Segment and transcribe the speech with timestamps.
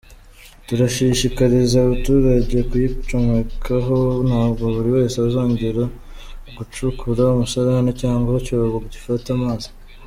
[0.67, 5.83] Turashishikariza abaturage kuyicomekaho, ntabwo buri wese azongera
[6.55, 9.69] gucukura umusarane cyangwa icyobo gifata amazi.